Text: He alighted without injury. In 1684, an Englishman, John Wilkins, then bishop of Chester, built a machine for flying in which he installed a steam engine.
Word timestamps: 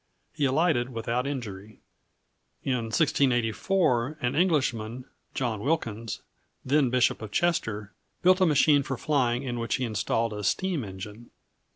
He 0.33 0.45
alighted 0.45 0.89
without 0.89 1.27
injury. 1.27 1.77
In 2.63 2.85
1684, 2.85 4.17
an 4.19 4.33
Englishman, 4.33 5.05
John 5.35 5.59
Wilkins, 5.59 6.23
then 6.65 6.89
bishop 6.89 7.21
of 7.21 7.29
Chester, 7.29 7.93
built 8.23 8.41
a 8.41 8.47
machine 8.47 8.81
for 8.81 8.97
flying 8.97 9.43
in 9.43 9.59
which 9.59 9.75
he 9.75 9.83
installed 9.85 10.33
a 10.33 10.43
steam 10.43 10.83
engine. 10.83 11.29